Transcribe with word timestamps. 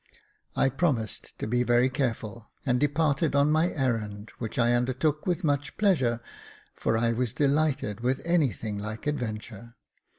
I 0.55 0.69
promised 0.69 1.37
to 1.37 1.45
be 1.45 1.61
very 1.61 1.87
careful, 1.87 2.49
and 2.65 2.79
departed 2.79 3.35
on 3.35 3.51
my 3.51 3.69
errand, 3.71 4.31
which 4.39 4.57
I 4.57 4.73
undertook 4.73 5.27
with 5.27 5.43
much 5.43 5.77
pleasure, 5.77 6.21
for 6.73 6.97
I 6.97 7.11
was 7.13 7.33
delighted 7.33 7.99
with 7.99 8.19
anything 8.25 8.79
like 8.79 9.05
adventure. 9.05 9.75